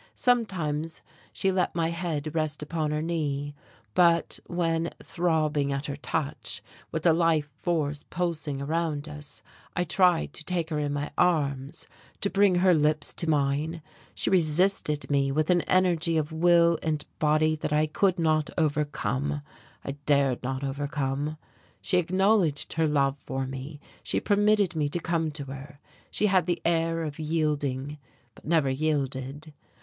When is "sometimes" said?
0.15-1.03